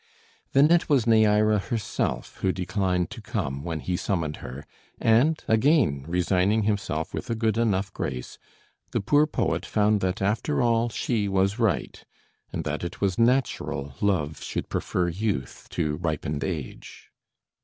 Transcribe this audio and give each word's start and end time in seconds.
Then 0.53 0.71
it 0.71 0.89
was 0.89 1.05
Neæra 1.05 1.61
herself 1.61 2.37
who 2.37 2.51
declined 2.51 3.11
to 3.11 3.21
come 3.21 3.61
when 3.63 3.79
he 3.81 3.95
summoned 3.95 4.37
her, 4.37 4.65
and 4.99 5.43
again 5.47 6.05
resigning 6.07 6.63
himself 6.63 7.13
with 7.13 7.29
a 7.29 7.35
good 7.35 7.55
enough 7.55 7.93
grace, 7.93 8.39
the 8.93 8.99
poor 8.99 9.27
poet 9.27 9.63
found 9.63 10.01
that 10.01 10.19
after 10.19 10.59
all 10.59 10.89
she 10.89 11.27
was 11.27 11.59
right, 11.59 12.03
and 12.51 12.63
that 12.63 12.83
it 12.83 12.99
was 12.99 13.19
natural 13.19 13.93
love 14.01 14.41
should 14.41 14.69
prefer 14.69 15.07
youth 15.07 15.67
to 15.69 15.97
ripened 15.97 16.43
age. 16.43 17.11